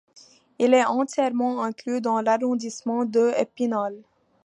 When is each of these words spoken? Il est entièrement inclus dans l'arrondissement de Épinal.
Il 0.57 0.73
est 0.73 0.83
entièrement 0.83 1.61
inclus 1.61 2.01
dans 2.01 2.21
l'arrondissement 2.21 3.05
de 3.05 3.33
Épinal. 3.39 4.01